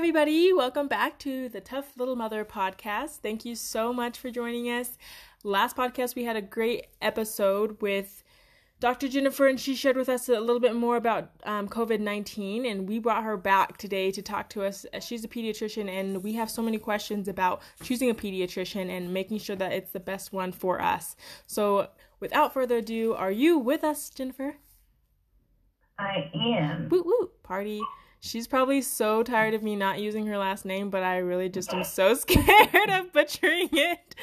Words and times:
everybody. 0.00 0.50
Welcome 0.50 0.88
back 0.88 1.18
to 1.18 1.50
the 1.50 1.60
Tough 1.60 1.94
Little 1.98 2.16
Mother 2.16 2.42
podcast. 2.42 3.16
Thank 3.16 3.44
you 3.44 3.54
so 3.54 3.92
much 3.92 4.16
for 4.16 4.30
joining 4.30 4.64
us. 4.70 4.96
Last 5.44 5.76
podcast, 5.76 6.14
we 6.14 6.24
had 6.24 6.36
a 6.36 6.40
great 6.40 6.86
episode 7.02 7.82
with 7.82 8.24
Dr. 8.80 9.08
Jennifer, 9.08 9.46
and 9.46 9.60
she 9.60 9.74
shared 9.74 9.98
with 9.98 10.08
us 10.08 10.30
a 10.30 10.40
little 10.40 10.58
bit 10.58 10.74
more 10.74 10.96
about 10.96 11.32
um, 11.44 11.68
COVID 11.68 12.00
19. 12.00 12.64
And 12.64 12.88
we 12.88 12.98
brought 12.98 13.24
her 13.24 13.36
back 13.36 13.76
today 13.76 14.10
to 14.12 14.22
talk 14.22 14.48
to 14.50 14.64
us. 14.64 14.86
She's 15.02 15.22
a 15.22 15.28
pediatrician, 15.28 15.86
and 15.90 16.24
we 16.24 16.32
have 16.32 16.50
so 16.50 16.62
many 16.62 16.78
questions 16.78 17.28
about 17.28 17.60
choosing 17.82 18.08
a 18.08 18.14
pediatrician 18.14 18.88
and 18.88 19.12
making 19.12 19.40
sure 19.40 19.56
that 19.56 19.72
it's 19.72 19.90
the 19.90 20.00
best 20.00 20.32
one 20.32 20.50
for 20.50 20.80
us. 20.80 21.14
So, 21.46 21.90
without 22.20 22.54
further 22.54 22.78
ado, 22.78 23.12
are 23.12 23.30
you 23.30 23.58
with 23.58 23.84
us, 23.84 24.08
Jennifer? 24.08 24.56
I 25.98 26.30
am. 26.34 26.88
Woo 26.88 27.02
woo, 27.04 27.30
party. 27.42 27.82
She's 28.22 28.46
probably 28.46 28.82
so 28.82 29.22
tired 29.22 29.54
of 29.54 29.62
me 29.62 29.76
not 29.76 29.98
using 29.98 30.26
her 30.26 30.36
last 30.36 30.66
name, 30.66 30.90
but 30.90 31.02
I 31.02 31.18
really 31.18 31.48
just 31.48 31.72
am 31.72 31.84
so 31.84 32.12
scared 32.14 32.90
of 32.90 33.12
butchering 33.14 33.70
it. 33.72 34.14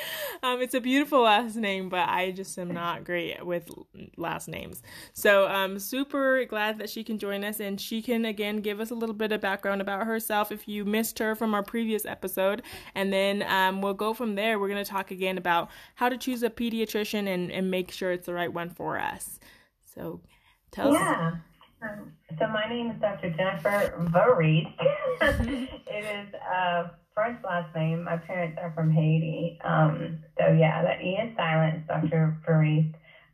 Um, 0.43 0.61
it's 0.61 0.75
a 0.75 0.79
beautiful 0.79 1.21
last 1.21 1.55
name, 1.55 1.89
but 1.89 2.07
I 2.07 2.29
just 2.29 2.59
am 2.59 2.69
not 2.69 3.03
great 3.03 3.43
with 3.43 3.71
last 4.15 4.49
names. 4.49 4.83
So 5.13 5.47
I'm 5.47 5.71
um, 5.71 5.79
super 5.79 6.45
glad 6.45 6.77
that 6.77 6.91
she 6.91 7.03
can 7.03 7.17
join 7.17 7.43
us 7.43 7.59
and 7.59 7.81
she 7.81 8.03
can 8.03 8.23
again 8.23 8.57
give 8.57 8.79
us 8.79 8.91
a 8.91 8.95
little 8.95 9.15
bit 9.15 9.31
of 9.31 9.41
background 9.41 9.81
about 9.81 10.05
herself 10.05 10.51
if 10.51 10.67
you 10.67 10.85
missed 10.85 11.17
her 11.17 11.33
from 11.33 11.55
our 11.55 11.63
previous 11.63 12.05
episode. 12.05 12.61
And 12.93 13.11
then 13.11 13.43
um, 13.43 13.81
we'll 13.81 13.95
go 13.95 14.13
from 14.13 14.35
there. 14.35 14.59
We're 14.59 14.69
going 14.69 14.83
to 14.83 14.89
talk 14.89 15.09
again 15.09 15.39
about 15.39 15.71
how 15.95 16.07
to 16.07 16.17
choose 16.17 16.43
a 16.43 16.51
pediatrician 16.51 17.27
and, 17.27 17.51
and 17.51 17.71
make 17.71 17.91
sure 17.91 18.11
it's 18.11 18.27
the 18.27 18.33
right 18.35 18.53
one 18.53 18.69
for 18.69 18.99
us. 18.99 19.39
So 19.85 20.21
tell 20.69 20.93
yeah. 20.93 21.31
us. 21.33 21.56
Um, 21.81 22.11
so 22.39 22.47
my 22.47 22.67
name 22.69 22.91
is 22.91 23.01
Dr. 23.01 23.29
Jennifer 23.31 23.93
Vareed. 24.11 24.73
it 25.21 26.27
is 26.27 26.33
a 26.33 26.91
French 27.13 27.43
last 27.43 27.75
name. 27.75 28.03
My 28.03 28.17
parents 28.17 28.57
are 28.61 28.71
from 28.71 28.91
Haiti. 28.91 29.59
Um, 29.63 30.19
so 30.39 30.51
yeah, 30.53 30.81
that 30.83 31.01
E 31.01 31.17
is 31.23 31.35
silent. 31.35 31.87
Dr. 31.87 32.37
Vareed. 32.47 32.93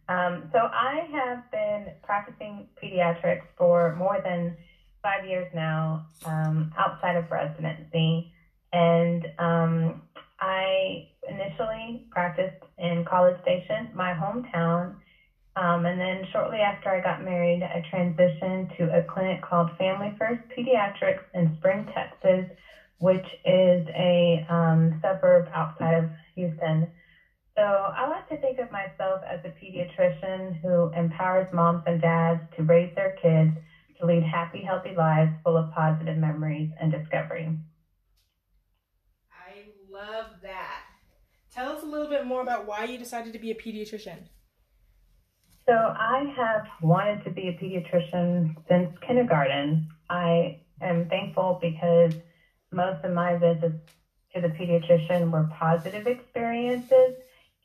Um, 0.09 0.50
so 0.52 0.59
I 0.59 1.08
have 1.11 1.50
been 1.52 1.94
practicing 2.03 2.67
pediatrics 2.81 3.44
for 3.58 3.95
more 3.95 4.19
than 4.23 4.57
five 5.02 5.25
years 5.25 5.47
now, 5.53 6.07
um, 6.25 6.73
outside 6.78 7.16
of 7.16 7.30
residency, 7.31 8.31
and 8.73 9.25
um, 9.39 10.02
I 10.39 11.09
initially 11.30 12.05
practiced 12.11 12.63
in 12.78 13.05
College 13.05 13.41
Station, 13.41 13.89
my 13.94 14.13
hometown 14.13 14.95
um, 15.55 15.85
and 15.85 15.99
then 15.99 16.25
shortly 16.31 16.59
after 16.59 16.89
I 16.89 16.99
got 16.99 17.21
married, 17.21 17.61
I 17.61 17.81
transitioned 17.93 18.75
to 18.77 18.95
a 18.95 19.03
clinic 19.03 19.41
called 19.41 19.69
Family 19.77 20.15
First 20.17 20.41
Pediatrics 20.55 21.21
in 21.33 21.53
Spring, 21.57 21.85
Texas, 21.93 22.45
which 22.97 23.25
is 23.45 23.85
a 23.95 24.43
um, 24.49 24.99
suburb 25.01 25.47
outside 25.53 25.93
of 25.95 26.09
Houston. 26.35 26.89
So 27.55 27.61
I 27.61 28.07
like 28.07 28.27
to 28.29 28.37
think 28.37 28.57
of 28.57 28.71
myself 28.71 29.21
as 29.29 29.39
a 29.43 29.49
pediatrician 29.49 30.59
who 30.59 30.89
empowers 30.97 31.45
moms 31.51 31.83
and 31.85 32.01
dads 32.01 32.41
to 32.55 32.63
raise 32.63 32.89
their 32.95 33.13
kids 33.21 33.51
to 33.99 34.05
lead 34.07 34.23
happy, 34.23 34.63
healthy 34.63 34.93
lives 34.95 35.31
full 35.43 35.57
of 35.57 35.69
positive 35.69 36.17
memories 36.17 36.69
and 36.79 36.91
discovery. 36.91 37.55
I 39.31 39.65
love 39.88 40.41
that. 40.41 40.81
Tell 41.51 41.69
us 41.69 41.83
a 41.83 41.85
little 41.85 42.07
bit 42.07 42.25
more 42.25 42.41
about 42.41 42.65
why 42.65 42.85
you 42.85 42.97
decided 42.97 43.33
to 43.33 43.39
be 43.39 43.51
a 43.51 43.55
pediatrician. 43.55 44.25
So 45.66 45.73
I 45.73 46.25
have 46.36 46.66
wanted 46.81 47.23
to 47.23 47.30
be 47.30 47.47
a 47.47 47.53
pediatrician 47.53 48.53
since 48.67 48.89
kindergarten. 49.00 49.88
I 50.09 50.58
am 50.81 51.08
thankful 51.08 51.58
because 51.61 52.14
most 52.72 53.03
of 53.03 53.12
my 53.12 53.35
visits 53.38 53.79
to 54.34 54.41
the 54.41 54.50
pediatrician 54.50 55.31
were 55.31 55.47
positive 55.57 56.06
experiences, 56.06 57.13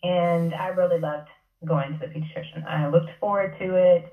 and 0.02 0.54
I 0.54 0.68
really 0.68 1.00
loved 1.00 1.26
going 1.64 1.94
to 1.94 1.98
the 1.98 2.06
pediatrician. 2.06 2.64
I 2.64 2.86
looked 2.86 3.10
forward 3.18 3.52
to 3.58 3.74
it. 3.74 4.06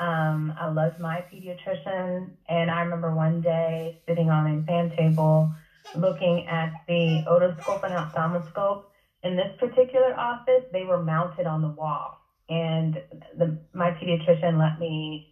Um, 0.00 0.52
I 0.56 0.68
loved 0.68 0.98
my 0.98 1.22
pediatrician, 1.30 2.30
and 2.48 2.70
I 2.70 2.80
remember 2.80 3.12
one 3.12 3.42
day 3.42 3.96
sitting 4.06 4.30
on 4.30 4.46
an 4.46 4.60
exam 4.60 4.88
table 4.90 5.50
looking 5.94 6.46
at 6.46 6.72
the 6.88 7.22
otoscope 7.26 7.82
and 7.82 7.92
ophthalmoscope. 7.92 8.80
In 9.22 9.36
this 9.36 9.50
particular 9.58 10.14
office, 10.18 10.62
they 10.70 10.84
were 10.84 10.98
mounted 10.98 11.46
on 11.46 11.60
the 11.60 11.68
wall 11.68 12.16
and 12.48 12.98
the 13.36 13.56
my 13.72 13.90
pediatrician 13.92 14.58
let 14.58 14.78
me, 14.78 15.26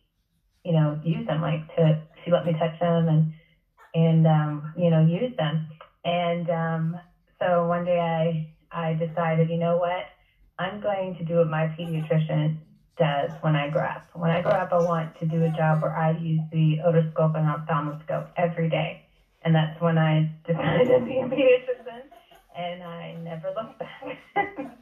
you 0.64 0.72
know, 0.72 0.98
use 1.02 1.26
them. 1.26 1.40
Like 1.40 1.66
to 1.76 1.98
she 2.24 2.30
let 2.30 2.44
me 2.44 2.52
touch 2.52 2.78
them 2.80 3.08
and 3.08 3.26
and 3.94 4.26
um, 4.26 4.72
you 4.76 4.90
know 4.90 5.00
use 5.00 5.32
them. 5.38 5.62
And 6.04 6.48
um, 6.50 6.96
so 7.40 7.66
one 7.66 7.84
day 7.84 7.98
I 8.00 8.46
I 8.70 8.94
decided, 8.94 9.48
you 9.50 9.58
know 9.58 9.76
what, 9.76 10.04
I'm 10.58 10.80
going 10.80 11.14
to 11.14 11.24
do 11.24 11.36
what 11.36 11.48
my 11.48 11.68
pediatrician 11.78 12.56
does 12.98 13.30
when 13.40 13.56
I 13.56 13.68
grow 13.68 13.84
up. 13.86 14.02
When 14.14 14.30
I 14.30 14.40
grow 14.40 14.52
up, 14.52 14.72
I 14.72 14.78
want 14.78 15.14
to 15.20 15.26
do 15.26 15.42
a 15.44 15.50
job 15.50 15.82
where 15.82 15.96
I 15.96 16.10
use 16.10 16.40
the 16.52 16.78
otoscope 16.84 17.32
and 17.34 17.46
ophthalmoscope 17.46 18.26
every 18.36 18.68
day. 18.68 19.00
And 19.42 19.54
that's 19.54 19.80
when 19.80 19.98
I 19.98 20.28
decided 20.46 20.86
to 20.88 21.04
be 21.04 21.20
a 21.20 21.24
pediatrician, 21.26 22.08
and 22.56 22.82
I 22.82 23.12
never 23.12 23.50
looked 23.52 23.78
back. 23.78 24.66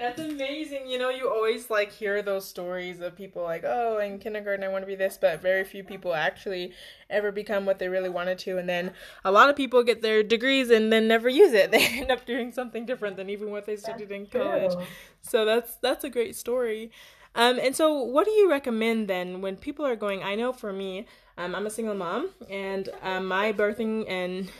That's 0.00 0.18
amazing. 0.18 0.88
You 0.88 0.98
know, 0.98 1.10
you 1.10 1.28
always 1.28 1.68
like 1.68 1.92
hear 1.92 2.22
those 2.22 2.48
stories 2.48 3.00
of 3.00 3.14
people 3.14 3.42
like, 3.42 3.64
oh, 3.66 3.98
in 3.98 4.18
kindergarten 4.18 4.64
I 4.64 4.68
want 4.68 4.80
to 4.80 4.86
be 4.86 4.94
this, 4.94 5.18
but 5.20 5.42
very 5.42 5.62
few 5.62 5.84
people 5.84 6.14
actually 6.14 6.72
ever 7.10 7.30
become 7.30 7.66
what 7.66 7.78
they 7.78 7.88
really 7.88 8.08
wanted 8.08 8.38
to. 8.38 8.56
And 8.56 8.66
then 8.66 8.92
a 9.26 9.30
lot 9.30 9.50
of 9.50 9.56
people 9.56 9.82
get 9.82 10.00
their 10.00 10.22
degrees 10.22 10.70
and 10.70 10.90
then 10.90 11.06
never 11.06 11.28
use 11.28 11.52
it. 11.52 11.70
They 11.80 11.84
end 11.84 12.10
up 12.10 12.24
doing 12.24 12.50
something 12.50 12.86
different 12.86 13.18
than 13.18 13.28
even 13.28 13.50
what 13.50 13.66
they 13.66 13.76
studied 13.76 14.08
that's 14.08 14.32
in 14.32 14.40
college. 14.40 14.72
True. 14.72 14.84
So 15.20 15.44
that's 15.44 15.76
that's 15.82 16.02
a 16.02 16.08
great 16.08 16.34
story. 16.34 16.90
Um, 17.34 17.58
and 17.60 17.76
so, 17.76 18.02
what 18.02 18.24
do 18.24 18.32
you 18.32 18.50
recommend 18.50 19.06
then 19.06 19.40
when 19.42 19.56
people 19.56 19.86
are 19.86 19.96
going? 19.96 20.22
I 20.22 20.34
know 20.34 20.52
for 20.52 20.72
me, 20.72 21.06
um, 21.38 21.54
I'm 21.54 21.66
a 21.66 21.70
single 21.70 21.94
mom, 21.94 22.30
and 22.48 22.88
um, 23.02 23.26
my 23.26 23.52
birthing 23.52 24.10
and 24.10 24.50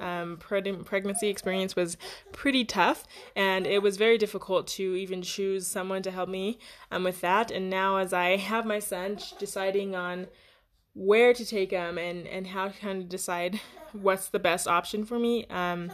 um, 0.00 0.36
pregnancy 0.38 1.28
experience 1.28 1.76
was 1.76 1.96
pretty 2.32 2.64
tough, 2.64 3.04
and 3.36 3.66
it 3.66 3.82
was 3.82 3.96
very 3.96 4.18
difficult 4.18 4.66
to 4.68 4.94
even 4.96 5.22
choose 5.22 5.66
someone 5.66 6.02
to 6.02 6.10
help 6.10 6.28
me 6.28 6.58
um, 6.90 7.04
with 7.04 7.20
that. 7.20 7.50
And 7.50 7.70
now, 7.70 7.96
as 7.96 8.12
I 8.12 8.36
have 8.36 8.66
my 8.66 8.78
son, 8.78 9.18
deciding 9.38 9.94
on 9.94 10.28
where 10.94 11.32
to 11.32 11.44
take 11.44 11.70
him 11.70 11.98
and 11.98 12.26
and 12.26 12.48
how 12.48 12.68
to 12.68 12.78
kind 12.78 13.02
of 13.02 13.08
decide 13.08 13.60
what's 13.92 14.28
the 14.28 14.38
best 14.38 14.66
option 14.66 15.04
for 15.04 15.18
me 15.18 15.46
um, 15.46 15.92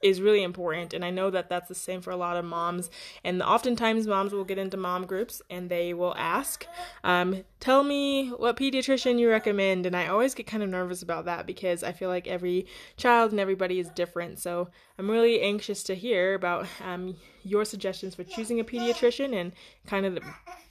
is 0.00 0.20
really 0.20 0.42
important 0.42 0.92
and 0.94 1.04
i 1.04 1.10
know 1.10 1.30
that 1.30 1.48
that's 1.48 1.68
the 1.68 1.74
same 1.74 2.00
for 2.00 2.10
a 2.10 2.16
lot 2.16 2.36
of 2.36 2.44
moms 2.44 2.90
and 3.24 3.42
oftentimes 3.42 4.06
moms 4.06 4.32
will 4.32 4.44
get 4.44 4.58
into 4.58 4.76
mom 4.76 5.04
groups 5.06 5.42
and 5.50 5.68
they 5.68 5.92
will 5.92 6.14
ask 6.16 6.66
um, 7.04 7.44
tell 7.60 7.82
me 7.82 8.28
what 8.30 8.56
pediatrician 8.56 9.18
you 9.18 9.28
recommend 9.28 9.86
and 9.86 9.96
i 9.96 10.06
always 10.06 10.34
get 10.34 10.46
kind 10.46 10.62
of 10.62 10.68
nervous 10.68 11.02
about 11.02 11.24
that 11.24 11.46
because 11.46 11.82
i 11.82 11.92
feel 11.92 12.08
like 12.08 12.26
every 12.26 12.66
child 12.96 13.30
and 13.30 13.40
everybody 13.40 13.78
is 13.78 13.88
different 13.90 14.38
so 14.38 14.68
i'm 14.98 15.10
really 15.10 15.40
anxious 15.40 15.82
to 15.82 15.94
hear 15.94 16.34
about 16.34 16.66
um, 16.84 17.16
your 17.42 17.64
suggestions 17.64 18.14
for 18.14 18.24
choosing 18.24 18.60
a 18.60 18.64
pediatrician 18.64 19.34
and 19.34 19.52
kind 19.86 20.06
of 20.06 20.18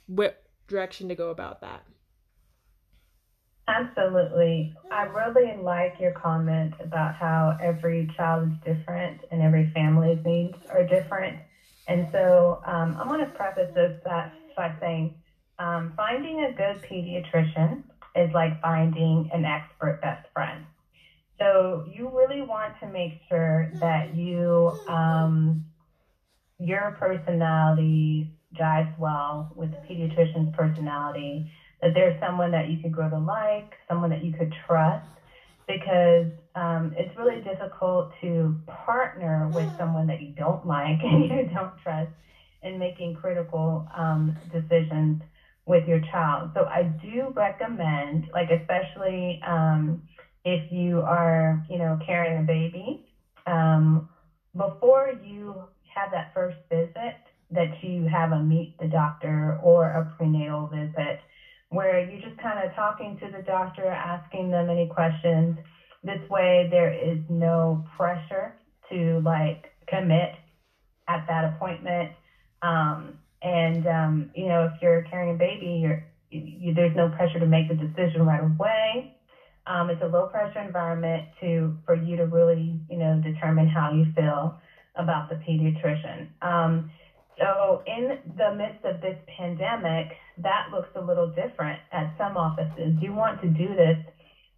what 0.06 0.42
direction 0.68 1.08
to 1.08 1.14
go 1.14 1.30
about 1.30 1.60
that 1.60 1.82
Absolutely. 3.68 4.72
I 4.90 5.02
really 5.02 5.54
like 5.54 6.00
your 6.00 6.12
comment 6.12 6.74
about 6.80 7.14
how 7.14 7.54
every 7.60 8.08
child 8.16 8.44
is 8.44 8.52
different 8.64 9.20
and 9.30 9.42
every 9.42 9.70
family's 9.74 10.18
needs 10.24 10.56
are 10.70 10.84
different. 10.84 11.40
And 11.88 12.06
so 12.12 12.60
um, 12.64 12.96
I 12.98 13.04
want 13.04 13.22
to 13.22 13.26
preface 13.38 13.70
this 13.74 13.92
by 14.04 14.74
saying 14.80 15.12
um, 15.60 15.92
finding 15.96 16.40
a 16.42 16.50
good 16.50 16.82
pediatrician 16.82 17.82
is 18.16 18.30
like 18.34 18.60
finding 18.62 19.28
an 19.32 19.46
expert 19.46 20.00
best 20.02 20.26
friend. 20.34 20.66
So 21.38 21.82
you 21.86 22.08
really 22.10 22.42
want 22.42 22.74
to 22.80 22.86
make 22.86 23.12
sure 23.28 23.68
that 23.80 24.14
you 24.14 24.72
um, 24.88 25.62
your 26.58 26.90
personality 26.90 28.28
jives 28.58 28.96
well 28.98 29.48
with 29.54 29.70
the 29.72 29.78
pediatrician's 29.78 30.50
personality 30.52 31.44
that 31.80 31.92
there's 31.94 32.14
someone 32.20 32.50
that 32.52 32.66
you 32.68 32.76
could 32.78 32.92
grow 32.92 33.08
to 33.08 33.18
like, 33.18 33.76
someone 33.88 34.10
that 34.10 34.22
you 34.22 34.32
could 34.32 34.52
trust, 34.66 35.04
because 35.66 36.26
um, 36.54 36.92
it's 36.96 37.14
really 37.16 37.38
difficult 37.38 38.10
to 38.20 38.56
partner 38.66 39.48
with 39.48 39.68
someone 39.78 40.06
that 40.06 40.20
you 40.20 40.30
don't 40.30 40.64
like 40.66 40.98
and 41.02 41.28
you 41.28 41.44
don't 41.44 41.76
trust 41.76 42.10
in 42.62 42.78
making 42.78 43.14
critical 43.14 43.84
um, 43.94 44.34
decisions 44.50 45.16
with 45.66 45.84
your 45.86 45.98
child. 46.10 46.50
So 46.54 46.64
I 46.64 46.82
do 46.82 47.32
recommend, 47.36 48.26
like 48.32 48.50
especially 48.50 49.38
um, 49.46 50.00
if 50.44 50.70
you 50.70 51.00
are, 51.02 51.62
you 51.68 51.78
know, 51.78 51.96
carrying 52.04 52.38
a 52.38 52.42
baby, 52.42 53.02
um, 53.46 54.04
before 54.56 55.08
you 55.08 55.68
have 55.94 56.10
that 56.10 56.28
first 56.34 56.56
visit, 56.70 57.14
that 57.50 57.68
you 57.82 58.06
have 58.06 58.32
a 58.32 58.40
meet 58.40 58.72
the 58.78 58.86
doctor 58.86 59.56
or 59.60 59.86
a 59.88 60.02
prenatal 60.02 60.66
visit 60.66 61.18
where 61.70 61.98
you're 61.98 62.20
just 62.20 62.36
kind 62.40 62.58
of 62.58 62.74
talking 62.74 63.16
to 63.20 63.28
the 63.28 63.40
doctor, 63.40 63.86
asking 63.86 64.50
them 64.50 64.70
any 64.70 64.86
questions, 64.86 65.54
this 66.02 66.18
way, 66.30 66.66
there 66.70 66.88
is 66.90 67.18
no 67.28 67.82
pressure 67.96 68.54
to 68.90 69.20
like 69.24 69.68
commit 69.88 70.30
at 71.08 71.24
that 71.28 71.44
appointment. 71.44 72.10
Um, 72.62 73.16
and 73.42 73.86
um, 73.86 74.26
you 74.34 74.48
know, 74.48 74.64
if 74.64 74.72
you're 74.80 75.02
carrying 75.02 75.30
a 75.30 75.34
baby, 75.34 75.66
you're 75.82 76.00
you, 76.30 76.72
there's 76.74 76.94
no 76.94 77.08
pressure 77.08 77.38
to 77.38 77.46
make 77.46 77.68
the 77.68 77.74
decision 77.74 78.22
right 78.22 78.40
away. 78.40 79.08
Um, 79.66 79.90
it's 79.90 80.00
a 80.02 80.06
low 80.06 80.26
pressure 80.26 80.60
environment 80.60 81.24
to 81.40 81.74
for 81.84 81.94
you 81.94 82.16
to 82.16 82.26
really 82.26 82.78
you 82.88 82.96
know 82.96 83.18
determine 83.18 83.66
how 83.66 83.90
you 83.90 84.04
feel 84.14 84.54
about 84.96 85.28
the 85.28 85.36
pediatrician. 85.36 86.28
So 87.38 87.82
in 87.86 88.18
the 88.36 88.50
midst 88.50 88.84
of 88.84 89.00
this 89.00 89.16
pandemic, 89.36 90.06
that 90.38 90.68
looks 90.72 90.88
a 90.96 91.00
little 91.00 91.28
different 91.28 91.78
at 91.92 92.12
some 92.18 92.36
offices. 92.36 92.94
You 93.00 93.12
want 93.12 93.40
to 93.40 93.48
do 93.48 93.74
this 93.74 93.96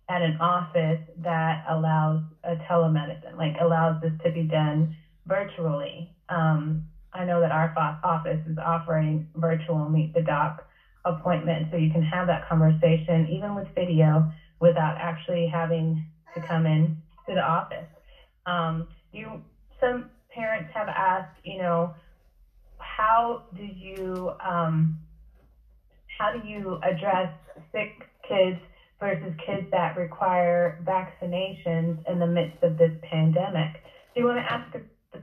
at 0.09 0.23
an 0.23 0.37
office 0.41 0.99
that 1.23 1.62
allows 1.69 2.21
a 2.43 2.56
telemedicine, 2.71 3.37
like 3.37 3.55
allows 3.61 4.00
this 4.00 4.12
to 4.25 4.31
be 4.31 4.43
done 4.43 4.94
virtually. 5.27 6.11
Um, 6.29 6.82
I 7.12 7.25
know 7.25 7.41
that 7.41 7.53
our 7.53 7.73
office 8.03 8.41
is 8.47 8.56
offering 8.59 9.26
virtual 9.37 9.88
meet 9.88 10.15
the 10.15 10.21
doc 10.21 10.62
appointments, 11.05 11.71
so 11.71 11.76
you 11.76 11.91
can 11.91 12.03
have 12.03 12.26
that 12.26 12.49
conversation 12.49 13.26
even 13.29 13.55
with 13.55 13.67
video 13.75 14.31
without 14.61 14.97
actually 14.99 15.47
having 15.47 16.05
to 16.35 16.41
come 16.41 16.67
in 16.67 16.97
to 17.29 17.35
the 17.35 17.41
office. 17.41 17.87
Um, 18.47 18.88
you 19.12 19.43
some 19.81 20.11
parents 20.35 20.71
have 20.75 20.88
asked, 20.88 21.38
you 21.43 21.56
know, 21.59 21.94
how 23.00 23.41
do 23.56 23.62
you 23.62 24.31
um, 24.44 24.94
how 26.19 26.31
do 26.31 26.47
you 26.47 26.79
address 26.82 27.32
sick 27.73 27.88
kids 28.29 28.58
versus 28.99 29.32
kids 29.47 29.67
that 29.70 29.97
require 29.97 30.76
vaccinations 30.85 31.97
in 32.06 32.19
the 32.19 32.26
midst 32.26 32.62
of 32.62 32.76
this 32.76 32.93
pandemic? 33.02 33.73
Do 34.14 34.20
you 34.20 34.26
want 34.26 34.38
to 34.38 34.52
ask 34.52 34.70
the, 34.73 34.82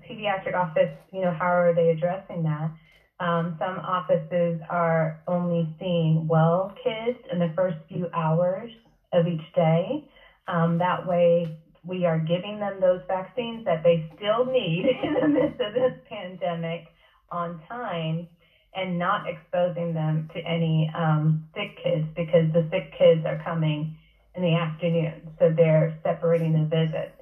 pediatric 0.09 0.53
office, 0.53 0.89
you 1.11 1.21
know, 1.21 1.31
how 1.31 1.45
are 1.45 1.73
they 1.73 1.89
addressing 1.89 2.43
that? 2.43 2.71
Um, 3.19 3.55
some 3.59 3.79
offices 3.79 4.59
are 4.69 5.15
only 5.27 5.73
seeing 5.79 6.27
well 6.27 6.71
kids 6.83 7.17
in 7.31 7.39
the 7.39 7.51
first 7.55 7.77
few 7.87 8.07
hours 8.13 8.69
of 9.13 9.27
each 9.27 9.41
day. 9.55 10.03
Um, 10.47 10.77
that 10.79 11.05
way, 11.05 11.45
we 11.85 12.05
are 12.05 12.17
giving 12.17 12.59
them 12.59 12.79
those 12.81 12.99
vaccines 13.07 13.63
that 13.65 13.81
they 13.83 14.03
still 14.15 14.43
need 14.43 14.85
in 15.03 15.13
the 15.13 15.27
midst 15.27 15.61
of 15.61 15.73
this 15.73 15.93
pandemic 16.09 16.87
on 17.31 17.57
time 17.67 18.27
and 18.75 18.99
not 18.99 19.27
exposing 19.27 19.93
them 19.93 20.27
to 20.33 20.39
any 20.47 20.89
um, 20.93 21.39
sick 21.55 21.75
kids 21.81 22.05
because 22.15 22.45
the 22.53 22.63
sick 22.71 22.91
kids 22.97 23.23
are 23.25 23.37
coming 23.37 23.89
in 24.35 24.43
the 24.43 24.53
afternoon. 24.55 25.29
So 25.39 25.49
they're 25.55 25.91
separating 26.03 26.53
the 26.53 26.65
visits. 26.65 27.13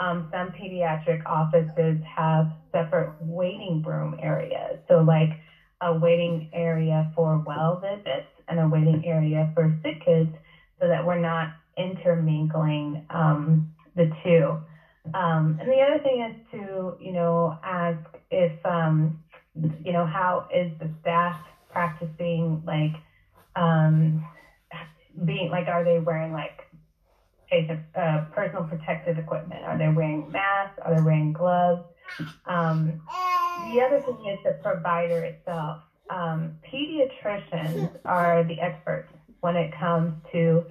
Um, 0.00 0.26
some 0.32 0.50
pediatric 0.50 1.20
offices 1.26 1.98
have 2.16 2.48
separate 2.72 3.10
waiting 3.20 3.82
room 3.84 4.14
areas. 4.20 4.78
So, 4.88 5.00
like 5.00 5.32
a 5.82 5.92
waiting 5.94 6.48
area 6.52 7.08
for 7.14 7.38
well 7.38 7.76
visits 7.76 8.28
and 8.48 8.60
a 8.60 8.66
waiting 8.68 9.04
area 9.04 9.50
for 9.54 9.70
sick 9.82 10.00
kids 10.04 10.30
so 10.80 10.88
that 10.88 11.04
we're 11.04 11.16
not 11.16 11.48
intermingling 11.76 12.98
um, 13.10 13.64
the 13.94 14.06
two. 14.24 14.58
Um, 15.14 15.56
and 15.60 15.70
the 15.70 15.80
other 15.82 16.00
thing 16.02 16.20
is 16.22 16.34
to, 16.52 16.96
you 16.98 17.12
know, 17.12 17.52
ask 17.62 17.98
if 18.30 18.52
um, 18.64 19.14
you 19.54 19.92
know, 19.92 20.04
how 20.04 20.44
is 20.50 20.70
the 20.80 20.90
staff 21.00 21.36
practicing 21.70 22.60
like 22.64 22.92
um, 23.56 24.22
being 25.24 25.50
like, 25.50 25.68
are 25.68 25.84
they 25.84 25.98
wearing 25.98 26.32
like 26.32 26.66
uh, 27.94 28.20
personal 28.32 28.64
protective 28.64 29.18
equipment? 29.18 29.64
Are 29.64 29.78
they 29.78 29.88
wearing 29.88 30.30
masks? 30.30 30.74
Are 30.82 30.94
they 30.94 31.00
wearing 31.00 31.32
gloves? 31.32 31.82
Um, 32.46 32.98
the 33.72 33.80
other 33.80 34.00
thing 34.00 34.26
is 34.26 34.38
the 34.44 34.52
provider 34.62 35.22
itself. 35.22 35.78
Um, 36.10 36.52
pediatricians 36.72 37.88
are 38.04 38.44
the 38.44 38.58
experts 38.60 39.08
when 39.40 39.56
it 39.56 39.70
comes 39.78 40.12
to 40.32 40.64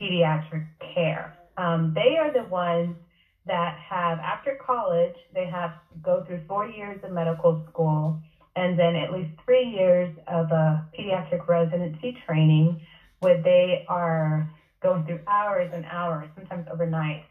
pediatric 0.00 0.64
care. 0.94 1.34
Um, 1.56 1.92
they 1.94 2.16
are 2.18 2.32
the 2.32 2.44
ones 2.44 2.96
that 3.46 3.76
have, 3.78 4.18
after 4.20 4.54
college, 4.54 5.14
they 5.32 5.46
have 5.46 5.70
to 5.92 5.98
go 6.02 6.22
through 6.22 6.40
four 6.48 6.64
years 6.64 6.98
of 7.02 7.10
medical 7.10 7.60
school 7.68 8.16
and 8.56 8.78
then 8.78 8.94
at 8.96 9.10
least 9.10 9.30
three 9.44 9.64
years 9.64 10.08
of 10.28 10.50
a 10.50 10.82
pediatric 10.96 11.46
residency 11.48 12.14
training 12.26 12.76
where 13.20 13.40
they 13.42 13.84
are 13.88 14.46
going 14.80 15.04
through 15.04 15.18
hours 15.26 15.68
and 15.72 15.84
hours, 15.86 16.28
sometimes 16.34 16.64
overnight 16.70 17.22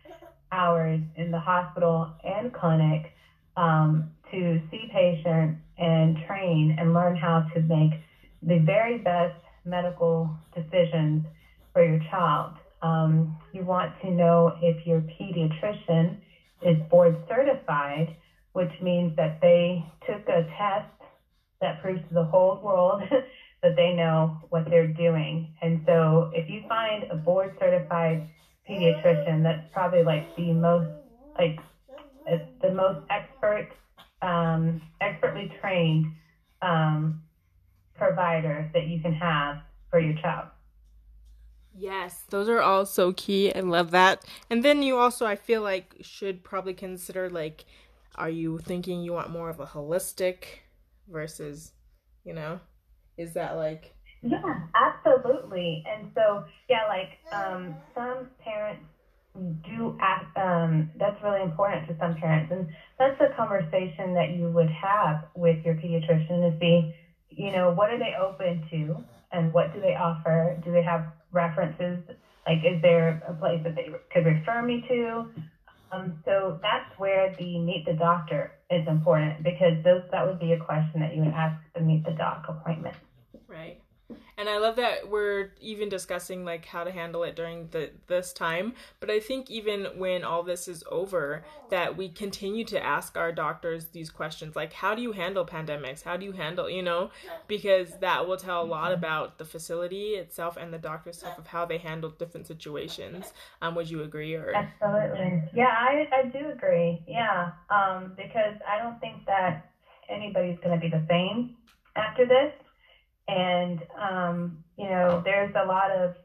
hours 0.52 1.00
in 1.16 1.32
the 1.32 1.40
hospital 1.40 2.08
and 2.24 2.54
clinic 2.54 3.12
um, 3.56 4.04
to 4.32 4.60
see 4.70 4.86
patients 4.92 5.58
and 5.78 6.18
train 6.28 6.76
and 6.78 6.94
learn 6.94 7.16
how 7.16 7.42
to 7.54 7.60
make 7.62 8.00
the 8.42 8.58
very 8.58 8.98
best 8.98 9.34
medical 9.66 10.30
decisions 10.54 11.24
for 11.72 11.82
your 11.84 11.98
child. 12.12 12.54
Um, 12.84 13.36
you 13.54 13.66
want 13.66 13.94
to 14.04 14.12
know 14.12 14.52
if 14.62 14.86
your 14.86 15.02
pediatrician 15.02 16.20
is 16.64 16.78
board 16.92 17.18
certified, 17.30 18.12
which 18.54 18.72
means 18.82 19.14
that 19.18 19.40
they 19.42 19.84
took 20.08 20.30
a 20.30 20.44
test 20.58 20.90
that 21.62 21.80
proves 21.82 22.02
to 22.10 22.16
the 22.16 22.24
whole 22.24 22.60
world 22.62 23.02
that 23.64 23.76
they 23.78 23.92
know 23.92 24.38
what 24.50 24.66
they're 24.70 24.88
doing. 24.88 25.50
And 25.62 25.82
so 25.88 26.30
if 26.34 26.50
you 26.50 26.64
find 26.70 27.06
a 27.12 27.16
board 27.16 27.56
certified 27.60 28.26
pediatrician, 28.70 29.44
that's 29.44 29.66
probably 29.74 30.04
like 30.04 30.26
the 30.38 30.54
most 30.54 30.88
like 31.40 31.58
the 32.62 32.70
most 32.72 33.00
expert, 33.10 33.68
um, 34.22 34.82
expertly 35.02 35.52
trained 35.62 36.06
um, 36.62 37.20
provider 37.96 38.70
that 38.74 38.86
you 38.86 39.02
can 39.02 39.14
have 39.14 39.58
for 39.92 40.00
your 40.00 40.14
child. 40.22 40.48
Yes, 41.76 42.24
those 42.30 42.50
are 42.50 42.62
all 42.62 42.86
so 42.86 43.14
key. 43.14 43.54
I 43.54 43.62
love 43.62 43.92
that. 43.92 44.24
And 44.50 44.64
then 44.64 44.84
you 44.84 44.98
also, 44.98 45.26
I 45.26 45.36
feel 45.36 45.62
like, 45.62 45.96
should 46.02 46.44
probably 46.44 46.74
consider 46.74 47.30
like, 47.30 47.66
are 48.16 48.30
you 48.30 48.60
thinking 48.60 49.02
you 49.02 49.14
want 49.14 49.32
more 49.32 49.50
of 49.50 49.60
a 49.60 49.66
holistic 49.66 50.44
versus, 51.10 51.72
you 52.24 52.34
know, 52.34 52.60
is 53.18 53.34
that 53.34 53.56
like? 53.56 53.96
Yeah, 54.22 54.60
absolutely. 54.76 55.84
And 55.88 56.12
so, 56.14 56.46
yeah, 56.70 56.88
like 56.88 57.20
um, 57.34 57.76
some 57.96 58.30
parents 58.40 58.86
do 59.66 59.98
ask, 60.00 60.26
um, 60.38 60.92
that's 61.00 61.22
really 61.24 61.42
important 61.42 61.88
to 61.88 61.98
some 62.00 62.16
parents. 62.16 62.52
And 62.52 62.70
that's 63.00 63.20
a 63.20 63.36
conversation 63.36 64.14
that 64.14 64.36
you 64.38 64.48
would 64.50 64.70
have 64.70 65.26
with 65.36 65.66
your 65.66 65.74
pediatrician 65.74 66.52
to 66.52 66.58
see, 66.60 66.94
you 67.32 67.52
know, 67.52 67.72
what 67.72 67.90
are 67.90 67.98
they 67.98 68.14
open 68.22 68.64
to 68.70 69.04
and 69.32 69.52
what 69.52 69.74
do 69.74 69.82
they 69.82 69.96
offer? 69.96 70.62
Do 70.64 70.72
they 70.72 70.84
have 70.84 71.08
references? 71.34 72.00
Like, 72.48 72.60
is 72.64 72.82
there 72.82 73.20
a 73.28 73.34
place 73.34 73.62
that 73.64 73.76
they 73.76 73.90
could 74.12 74.26
refer 74.26 74.62
me 74.62 74.82
to? 74.88 75.28
Um, 75.92 76.18
so 76.26 76.58
that's 76.62 76.90
where 76.98 77.30
the 77.38 77.60
meet 77.60 77.86
the 77.86 77.94
doctor 77.94 78.52
is 78.70 78.84
important 78.88 79.44
because 79.44 79.74
those 79.84 80.02
that 80.12 80.26
would 80.26 80.40
be 80.40 80.54
a 80.54 80.58
question 80.58 81.02
that 81.02 81.14
you 81.14 81.22
would 81.22 81.34
ask 81.34 81.56
the 81.76 81.82
meet 81.82 82.04
the 82.06 82.14
doc 82.14 82.46
appointment. 82.48 82.98
Right 83.48 83.78
and 84.38 84.50
I 84.50 84.58
love 84.58 84.76
that 84.78 85.10
we're 85.10 85.52
even 85.62 85.90
discussing 85.90 86.46
like 86.46 86.66
how 86.66 86.84
to 86.84 86.92
handle 86.92 87.24
it 87.24 87.36
during 87.36 87.68
the 87.72 87.92
this 88.08 88.34
time. 88.34 88.74
But 89.00 89.10
I 89.10 89.20
think 89.20 89.50
even 89.50 89.86
when 89.98 90.24
all 90.24 90.44
this 90.44 90.68
is 90.68 90.84
over, 90.92 91.44
that 91.70 91.98
we 91.98 92.10
continue 92.10 92.66
to 92.66 92.84
ask 92.84 93.18
our 93.18 93.32
doctors 93.32 93.88
these 93.88 94.10
questions 94.10 94.56
like 94.56 94.74
how 94.74 94.96
do 94.96 95.02
you 95.02 95.12
handle 95.12 95.46
pandemics? 95.46 96.04
How 96.04 96.18
do 96.18 96.26
you 96.26 96.32
handle 96.32 96.70
you 96.70 96.82
know? 96.82 97.12
Because 97.48 97.98
that 98.00 98.28
will 98.28 98.38
tell 98.38 98.64
a 98.64 98.66
lot 98.66 98.92
mm-hmm. 98.92 99.04
about 99.04 99.38
the 99.38 99.46
facility 99.46 100.16
itself 100.16 100.58
and 100.58 100.74
the 100.74 100.78
doctor 100.78 101.10
itself 101.12 101.38
of 101.38 101.48
how 101.48 101.66
they 101.66 101.78
handle 101.78 102.10
different 102.10 102.48
situations. 102.48 103.34
Um, 103.62 103.76
would 103.76 103.90
you 103.90 104.04
agree 104.04 104.36
or 104.36 104.54
Absolutely. 104.54 105.44
Yeah, 105.54 105.70
I, 105.70 106.08
I 106.12 106.26
do 106.26 106.50
agree. 106.50 107.04
Yeah. 107.08 107.52
Um, 107.70 108.14
because 108.16 108.56
I 108.68 108.82
don't 108.82 109.00
think 109.00 109.26
that 109.26 109.70
anybody's 110.10 110.58
gonna 110.64 110.80
be 110.80 110.90
the 110.90 111.06
same 111.10 111.56
after 111.96 112.26
this. 112.26 112.54
And, 113.28 113.82
um, 114.00 114.64
you 114.78 114.90
know, 114.90 115.22
there's 115.24 115.54
a 115.56 115.66
lot 115.66 115.92
of 115.92 116.16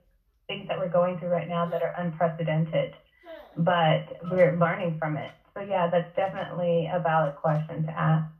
things 0.49 0.67
that 0.69 0.79
we're 0.79 0.89
going 0.89 1.19
through 1.19 1.29
right 1.29 1.49
now 1.49 1.67
that 1.67 1.83
are 1.83 1.95
unprecedented, 1.99 2.95
but 3.57 4.19
we're 4.31 4.57
learning 4.59 4.97
from 4.99 5.17
it. 5.17 5.31
So, 5.55 5.61
yeah, 5.61 5.89
that's 5.91 6.15
definitely 6.17 6.89
a 6.93 7.01
valid 7.01 7.37
question 7.37 7.85
to 7.85 7.91
ask. 7.91 8.31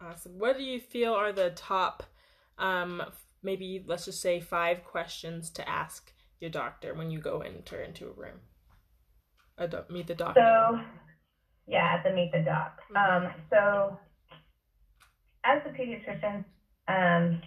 Awesome. 0.00 0.38
What 0.38 0.58
do 0.58 0.64
you 0.64 0.80
feel 0.80 1.14
are 1.14 1.32
the 1.32 1.50
top, 1.50 2.02
um, 2.58 3.02
maybe 3.42 3.84
let's 3.86 4.04
just 4.04 4.20
say 4.20 4.40
five 4.40 4.84
questions 4.84 5.50
to 5.50 5.68
ask 5.68 6.12
your 6.40 6.50
doctor 6.50 6.94
when 6.94 7.10
you 7.10 7.20
go 7.20 7.40
enter 7.40 7.80
into 7.80 8.06
a 8.08 8.12
room? 8.12 8.40
A 9.58 9.68
do- 9.68 9.84
meet 9.88 10.06
the 10.08 10.14
doctor. 10.14 10.40
So, 10.40 10.80
yeah, 11.66 11.94
at 11.94 12.04
the 12.04 12.14
meet 12.14 12.32
the 12.32 12.40
doc. 12.40 12.80
Mm-hmm. 12.94 13.26
Um, 13.26 13.32
so, 13.50 13.98
as 15.44 15.62
a 15.64 15.70
pediatrician, 15.70 16.44
um, 16.88 17.40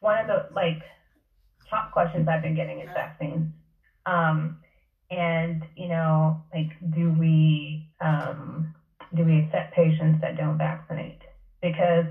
one 0.00 0.18
of 0.18 0.26
the 0.26 0.46
like 0.50 0.80
top 1.70 1.90
questions 1.90 2.26
I've 2.28 2.42
been 2.42 2.54
getting 2.54 2.80
is 2.80 2.90
vaccines. 2.94 3.46
Um, 4.06 4.56
and 5.10 5.62
you 5.74 5.88
know, 5.88 6.38
like, 6.52 6.68
do 6.90 7.10
we 7.12 7.84
um, 8.00 8.68
do 9.14 9.24
we 9.24 9.36
accept 9.38 9.72
patients 9.72 10.18
that 10.22 10.36
don't 10.36 10.58
vaccinate? 10.58 11.22
Because 11.62 12.06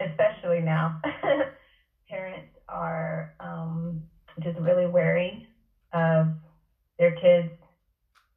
especially 0.00 0.60
now, 0.60 0.98
parents 2.08 2.50
are 2.68 3.30
um, 3.40 4.02
just 4.42 4.58
really 4.58 4.86
wary 4.86 5.46
of 5.92 6.28
their 6.98 7.12
kids 7.12 7.50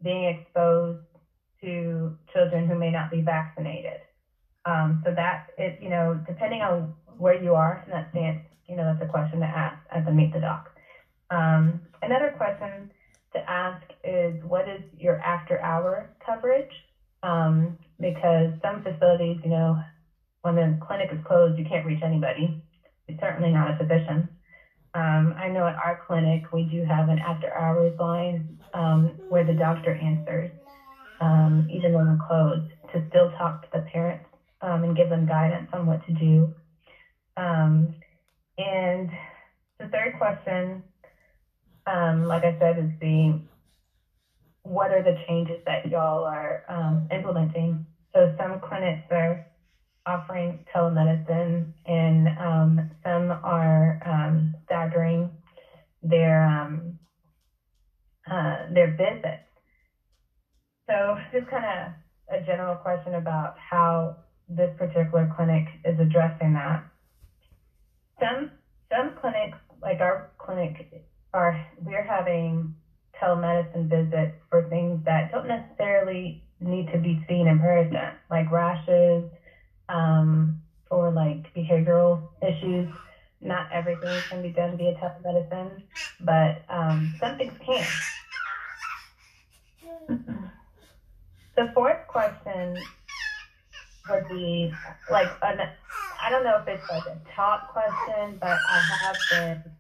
being 0.01 0.25
exposed 0.25 1.00
to 1.62 2.15
children 2.34 2.67
who 2.67 2.75
may 2.75 2.91
not 2.91 3.10
be 3.10 3.22
vaccinated. 3.22 4.01
Um, 4.65 5.01
so 5.03 5.12
that 5.15 5.43
it, 5.57 5.77
you 5.79 5.89
know, 5.89 6.22
depending 6.25 6.62
on 6.62 6.91
where 7.17 7.33
you 7.33 7.55
are 7.55 7.81
in 7.86 7.91
that 7.91 8.07
stance, 8.12 8.39
you 8.67 8.75
know, 8.75 8.86
that's 8.86 9.01
a 9.01 9.05
question 9.05 9.39
to 9.39 9.45
ask 9.45 9.77
at 9.91 10.05
the 10.05 10.12
Meet 10.12 10.31
the 10.33 10.39
Doc. 10.39 10.69
Um, 11.29 11.79
another 12.01 12.29
question 12.29 12.88
to 13.33 13.39
ask 13.50 13.81
is 14.03 14.36
what 14.43 14.67
is 14.67 14.81
your 14.97 15.17
after 15.21 15.62
hour 15.62 16.09
coverage? 16.25 16.69
Um, 17.24 17.75
because 18.00 18.50
some 18.62 18.81
facilities, 18.81 19.38
you 19.43 19.50
know, 19.50 19.75
when 20.41 20.55
the 20.55 20.75
clinic 20.79 21.09
is 21.12 21.19
closed, 21.25 21.57
you 21.57 21.63
can't 21.63 21.86
reach 21.86 22.00
anybody. 22.03 22.55
It's 23.07 23.19
certainly 23.19 23.51
not 23.51 23.67
a 23.67 23.74
physician. 23.77 24.27
Um, 24.93 25.33
I 25.38 25.50
know 25.50 25.65
at 25.67 25.75
our 25.75 25.97
clinic, 26.07 26.43
we 26.51 26.63
do 26.63 26.83
have 26.83 27.09
an 27.09 27.19
after 27.19 27.55
hours 27.55 27.93
line 28.00 28.43
um, 28.74 29.15
where 29.29 29.43
the 29.45 29.53
doctor 29.53 29.93
answers, 29.93 30.50
um, 31.21 31.65
even 31.69 31.93
when 31.93 32.07
we're 32.07 32.17
closed, 32.17 32.63
to 32.93 33.01
still 33.09 33.29
talk 33.38 33.62
to 33.62 33.67
the 33.74 33.79
parents 33.91 34.24
um, 34.62 34.83
and 34.83 34.95
give 34.95 35.09
them 35.09 35.25
guidance 35.25 35.67
on 35.74 35.86
what 35.86 36.00
to 36.07 36.13
do. 36.13 36.50
Um, 37.38 37.94
and 38.58 39.10
the 39.79 39.88
third 39.88 40.13
question, 40.13 40.82
um, 41.88 42.24
like 42.25 42.44
I 42.44 42.56
said, 42.60 42.77
is 42.77 42.89
the 43.01 43.39
what 44.63 44.91
are 44.91 45.01
the 45.01 45.13
changes 45.27 45.60
that 45.65 45.86
y'all 45.86 46.25
are 46.25 46.62
implementing? 47.12 47.79
So 48.13 48.29
some 48.38 48.60
clinics 48.60 49.03
are 49.12 49.39
offering 50.06 50.60
telemedicine, 50.75 51.67
and 51.86 52.27
um, 52.39 52.82
some 53.03 53.34
are 53.44 53.98
um, 54.06 54.53
staggering 54.65 55.32
their 56.03 56.44
um, 56.44 56.96
uh, 58.29 58.65
their 58.74 58.89
visits. 58.89 59.44
So, 60.89 61.15
just 61.32 61.48
kind 61.48 61.65
of 61.65 61.94
a 62.39 62.44
general 62.46 62.75
question 62.75 63.15
about 63.15 63.53
how 63.58 64.15
this 64.48 64.70
particular 64.77 65.27
clinic 65.27 65.65
is 65.86 65.96
addressing 66.00 66.53
that. 66.53 66.82
Some 68.19 68.50
some 68.91 69.12
clinics, 69.19 69.57
like 69.81 70.00
our 70.01 70.29
clinic, 70.39 70.74
are 71.33 71.55
we're 71.77 72.03
having 72.03 72.71
telemedicine 73.21 73.89
visits 73.89 74.33
for 74.50 74.63
things 74.69 75.00
that 75.05 75.31
don't 75.31 75.47
necessarily 75.47 76.41
need 76.59 76.88
to 76.93 77.00
be 77.00 77.19
seen 77.27 77.47
in 77.47 77.59
person, 77.59 77.97
like 78.29 78.51
rashes, 78.51 79.25
um, 79.89 80.55
for 80.89 81.12
like 81.12 81.41
behavioral 81.55 82.21
issues. 82.41 82.88
Not 83.41 83.65
everything 83.71 84.24
can 84.29 84.41
be 84.41 84.51
done 84.51 84.77
via 84.77 84.93
telemedicine, 84.93 85.81
but 86.19 86.59
um, 86.74 87.15
some 87.21 87.38
things 87.38 87.53
can. 87.65 87.97
the 91.57 91.65
fourth 91.74 91.97
question 92.07 92.88
would 94.09 94.27
be 94.27 94.79
like 95.09 95.29
an, 95.41 95.59
I 96.27 96.29
don't 96.29 96.43
know 96.43 96.57
if 96.57 96.67
it's 96.67 96.89
like 96.89 97.05
a 97.07 97.17
top 97.38 97.67
question, 97.69 98.38
but 98.41 98.60
I 98.65 98.81
have 98.81 99.17
been 99.29 99.72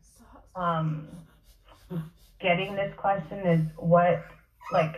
um, 0.55 1.25
getting 2.39 2.75
this 2.75 2.89
question 2.97 3.45
is 3.45 3.61
what 3.77 4.17
like 4.71 4.95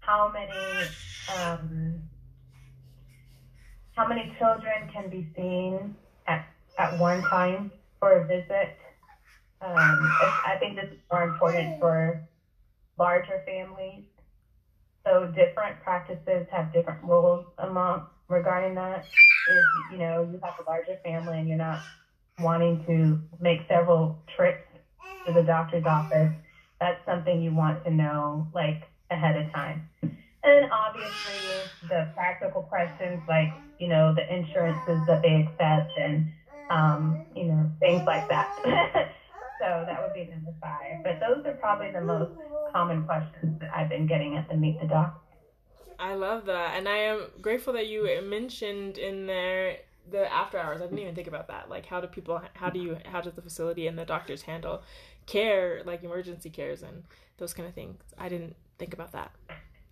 how 0.00 0.28
many 0.28 0.94
um, 1.28 2.00
how 3.96 4.06
many 4.06 4.32
children 4.38 4.88
can 4.92 5.08
be 5.08 5.26
seen 5.36 5.92
at, 6.28 6.44
at 6.78 6.98
one 7.00 7.22
time 7.22 7.72
for 8.00 8.14
a 8.18 8.26
visit. 8.26 8.76
Um, 9.60 10.08
I 10.46 10.56
think 10.60 10.76
this 10.76 10.86
is 10.92 10.98
more 11.12 11.24
important 11.24 11.80
for 11.80 12.20
larger 12.98 13.42
families. 13.44 14.02
So 15.06 15.26
different 15.26 15.80
practices 15.80 16.44
have 16.50 16.72
different 16.72 17.02
rules 17.02 17.44
among 17.58 18.02
regarding 18.30 18.76
that. 18.76 19.10
If 19.46 19.66
you 19.90 19.98
know 19.98 20.22
you 20.30 20.40
have 20.44 20.54
a 20.60 20.70
larger 20.70 20.96
family 21.04 21.38
and 21.38 21.48
you're 21.48 21.58
not 21.58 21.84
wanting 22.38 22.82
to 22.86 23.20
make 23.40 23.60
several 23.68 24.18
trips 24.36 24.64
to 25.26 25.32
the 25.32 25.42
doctor's 25.42 25.84
office, 25.86 26.32
that's 26.80 27.04
something 27.06 27.42
you 27.42 27.54
want 27.54 27.84
to 27.84 27.90
know 27.90 28.48
like 28.54 28.82
ahead 29.10 29.36
of 29.36 29.52
time. 29.52 29.90
And 30.44 30.66
obviously 30.72 31.72
the 31.82 32.12
practical 32.14 32.62
questions 32.62 33.22
like 33.28 33.48
you 33.78 33.88
know, 33.88 34.14
the 34.14 34.22
insurances 34.34 35.06
that 35.06 35.22
they 35.22 35.34
accept 35.46 35.92
and, 35.98 36.28
um, 36.70 37.24
you 37.34 37.46
know, 37.46 37.70
things 37.80 38.04
like 38.06 38.28
that. 38.30 38.54
so 39.60 39.84
that 39.86 40.02
would 40.02 40.14
be 40.14 40.26
number 40.26 40.52
five. 40.62 41.02
But 41.04 41.20
those 41.20 41.44
are 41.46 41.54
probably 41.54 41.90
the 41.92 42.02
most 42.02 42.32
common 42.72 43.04
questions 43.06 43.58
that 43.60 43.70
I've 43.74 43.90
been 43.90 44.06
getting 44.06 44.36
at 44.36 44.48
the 44.48 44.56
Meet 44.56 44.80
the 44.80 44.86
Doc. 44.86 45.16
I 46.00 46.14
love 46.14 46.46
that. 46.46 46.76
And 46.76 46.88
I 46.88 46.96
am 46.96 47.26
grateful 47.40 47.72
that 47.74 47.86
you 47.86 48.08
mentioned 48.22 48.98
in 48.98 49.26
there 49.26 49.76
the 50.10 50.32
after 50.32 50.58
hours. 50.58 50.80
I 50.80 50.84
didn't 50.84 50.98
even 50.98 51.14
think 51.14 51.28
about 51.28 51.48
that. 51.48 51.68
Like, 51.68 51.86
how 51.86 52.00
do 52.00 52.06
people, 52.06 52.40
how 52.54 52.70
do 52.70 52.80
you, 52.80 52.96
how 53.04 53.20
does 53.20 53.34
the 53.34 53.42
facility 53.42 53.86
and 53.86 53.98
the 53.98 54.04
doctors 54.04 54.42
handle 54.42 54.82
care, 55.26 55.82
like 55.84 56.02
emergency 56.02 56.50
cares 56.50 56.82
and 56.82 57.04
those 57.38 57.52
kind 57.52 57.68
of 57.68 57.74
things? 57.74 58.00
I 58.18 58.28
didn't 58.28 58.56
think 58.78 58.94
about 58.94 59.12
that. 59.12 59.32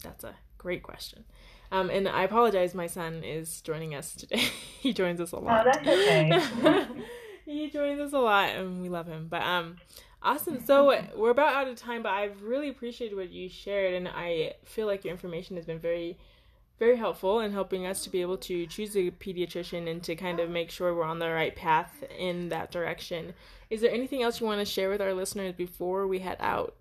That's 0.03 0.25
a 0.25 0.35
great 0.57 0.83
question. 0.83 1.25
Um, 1.71 1.91
and 1.91 2.09
I 2.09 2.23
apologize, 2.25 2.75
my 2.75 2.87
son 2.87 3.23
is 3.23 3.61
joining 3.61 3.95
us 3.95 4.15
today. 4.15 4.38
he 4.81 4.93
joins 4.93 5.21
us 5.21 5.33
a 5.33 5.38
lot. 5.38 5.67
Oh, 5.67 5.71
that's 5.71 5.87
okay. 5.87 6.87
he 7.45 7.69
joins 7.71 8.00
us 8.00 8.12
a 8.12 8.19
lot, 8.19 8.50
and 8.50 8.81
we 8.81 8.88
love 8.88 9.07
him. 9.07 9.27
But 9.29 9.43
um, 9.43 9.77
awesome. 10.22 10.64
So 10.64 11.00
we're 11.16 11.30
about 11.30 11.54
out 11.54 11.68
of 11.68 11.76
time, 11.76 12.02
but 12.02 12.12
I've 12.12 12.42
really 12.42 12.68
appreciated 12.68 13.16
what 13.16 13.30
you 13.30 13.48
shared, 13.48 13.94
and 13.94 14.08
I 14.08 14.54
feel 14.64 14.87
like 14.87 15.04
your 15.04 15.12
information 15.12 15.56
has 15.56 15.66
been 15.66 15.78
very, 15.78 16.18
very 16.78 16.96
helpful 16.96 17.40
in 17.40 17.52
helping 17.52 17.87
us 17.87 18.02
to 18.04 18.10
be 18.10 18.20
able 18.20 18.38
to 18.38 18.66
choose 18.66 18.96
a 18.96 19.10
pediatrician 19.10 19.88
and 19.88 20.02
to 20.04 20.14
kind 20.16 20.40
of 20.40 20.50
make 20.50 20.70
sure 20.70 20.94
we're 20.94 21.04
on 21.04 21.18
the 21.18 21.30
right 21.30 21.54
path 21.54 22.04
in 22.18 22.48
that 22.50 22.70
direction. 22.70 23.34
Is 23.70 23.80
there 23.80 23.92
anything 23.92 24.22
else 24.22 24.40
you 24.40 24.46
want 24.46 24.60
to 24.60 24.64
share 24.64 24.88
with 24.88 25.00
our 25.00 25.14
listeners 25.14 25.54
before 25.54 26.06
we 26.06 26.20
head 26.20 26.38
out? 26.40 26.75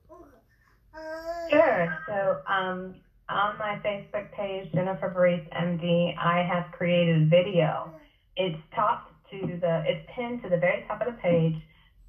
Sure. 1.50 1.98
So, 2.08 2.42
um, 2.52 2.96
on 3.30 3.58
my 3.58 3.80
Facebook 3.84 4.32
page, 4.32 4.72
Jennifer 4.74 5.14
Barice 5.16 5.48
MD, 5.54 6.18
I 6.18 6.44
have 6.44 6.72
created 6.72 7.24
a 7.24 7.26
video. 7.26 7.92
It's 8.36 8.58
topped 8.74 9.12
to 9.32 9.60
the, 9.60 9.84
it's 9.86 10.08
pinned 10.16 10.44
to 10.44 10.50
the 10.50 10.58
very 10.58 10.86
top 10.88 11.02
of 11.02 11.08
the 11.08 11.22
page, 11.22 11.56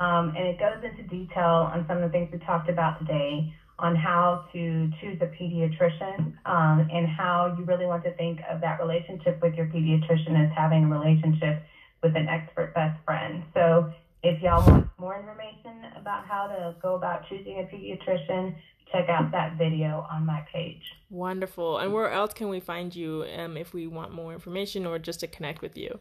um, 0.00 0.35
and 0.37 0.47
it 0.47 0.59
goes 0.59 0.83
into 0.85 1.02
detail 1.05 1.71
on 1.73 1.85
some 1.88 1.99
of 1.99 2.05
the 2.05 2.09
things 2.11 2.31
we 2.33 2.38
talked 2.40 2.69
about 2.69 2.99
today 3.00 3.52
on 3.78 3.95
how 3.95 4.45
to 4.52 4.90
choose 5.00 5.19
a 5.21 5.26
pediatrician 5.26 6.35
um, 6.47 6.88
and 6.93 7.07
how 7.07 7.55
you 7.59 7.64
really 7.64 7.87
want 7.87 8.02
to 8.02 8.12
think 8.14 8.40
of 8.50 8.61
that 8.61 8.81
relationship 8.81 9.40
with 9.40 9.55
your 9.55 9.67
pediatrician 9.67 10.35
as 10.45 10.50
having 10.57 10.85
a 10.85 10.88
relationship 10.88 11.62
with 12.02 12.17
an 12.17 12.28
expert 12.28 12.75
best 12.75 12.99
friend. 13.05 13.45
So 13.55 13.93
if 14.23 14.43
y'all 14.43 14.67
want 14.67 14.88
more 14.99 15.19
information 15.19 15.93
about 15.97 16.26
how 16.26 16.49
to 16.49 16.75
go 16.83 16.97
about 16.97 17.28
choosing 17.28 17.61
a 17.61 17.62
pediatrician, 17.62 18.57
check 18.90 19.09
out 19.09 19.31
that 19.33 19.57
video 19.57 20.07
on 20.11 20.26
my 20.26 20.45
page. 20.52 20.83
Wonderful. 21.11 21.78
And 21.78 21.93
where 21.93 22.11
else 22.11 22.35
can 22.35 22.49
we 22.49 22.59
find 22.59 22.95
you 22.95 23.26
um, 23.37 23.57
if 23.57 23.73
we 23.73 23.87
want 23.87 24.12
more 24.12 24.33
information 24.33 24.87
or 24.87 24.99
just 24.99 25.21
to 25.21 25.26
connect 25.28 25.62
with 25.62 25.76
you? 25.76 26.00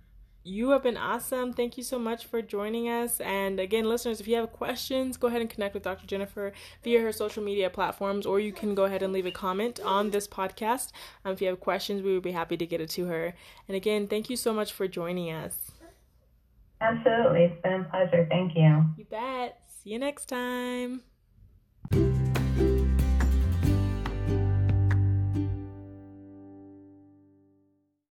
you 0.46 0.70
have 0.70 0.82
been 0.82 0.96
awesome. 0.96 1.52
Thank 1.52 1.76
you 1.76 1.82
so 1.82 1.98
much 1.98 2.24
for 2.24 2.40
joining 2.40 2.88
us. 2.88 3.20
And 3.20 3.58
again, 3.58 3.84
listeners, 3.84 4.20
if 4.20 4.28
you 4.28 4.36
have 4.36 4.52
questions, 4.52 5.16
go 5.16 5.26
ahead 5.26 5.40
and 5.40 5.50
connect 5.50 5.74
with 5.74 5.82
Dr. 5.82 6.06
Jennifer 6.06 6.52
via 6.84 7.00
her 7.00 7.12
social 7.12 7.42
media 7.42 7.68
platforms, 7.68 8.24
or 8.24 8.38
you 8.38 8.52
can 8.52 8.74
go 8.74 8.84
ahead 8.84 9.02
and 9.02 9.12
leave 9.12 9.26
a 9.26 9.32
comment 9.32 9.80
on 9.80 10.10
this 10.10 10.28
podcast. 10.28 10.92
Um, 11.24 11.32
if 11.32 11.42
you 11.42 11.48
have 11.48 11.60
questions, 11.60 12.02
we 12.02 12.14
would 12.14 12.22
be 12.22 12.32
happy 12.32 12.56
to 12.56 12.66
get 12.66 12.80
it 12.80 12.90
to 12.90 13.06
her. 13.06 13.34
And 13.66 13.76
again, 13.76 14.06
thank 14.06 14.30
you 14.30 14.36
so 14.36 14.54
much 14.54 14.72
for 14.72 14.86
joining 14.86 15.32
us. 15.32 15.72
Absolutely. 16.80 17.44
It's 17.44 17.62
been 17.62 17.80
a 17.80 17.84
pleasure. 17.84 18.26
Thank 18.30 18.54
you. 18.54 18.84
You 18.96 19.04
bet. 19.10 19.60
See 19.82 19.90
you 19.90 19.98
next 19.98 20.26
time. 20.26 21.02